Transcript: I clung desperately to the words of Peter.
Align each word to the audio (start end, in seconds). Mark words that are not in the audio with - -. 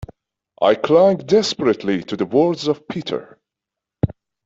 I 0.59 0.73
clung 0.73 1.17
desperately 1.17 2.01
to 2.05 2.17
the 2.17 2.25
words 2.25 2.67
of 2.67 2.87
Peter. 2.87 3.37